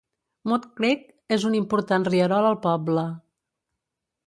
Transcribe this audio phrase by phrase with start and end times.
[0.51, 1.03] Mud Creek
[1.37, 3.07] és un important rierol al poble.